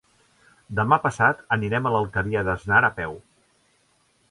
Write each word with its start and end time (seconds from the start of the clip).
Demà 0.79 0.97
passat 1.03 1.43
anirem 1.57 1.89
a 1.89 1.93
l'Alqueria 1.97 2.43
d'Asnar 2.49 2.83
a 2.91 2.93
peu. 3.03 3.17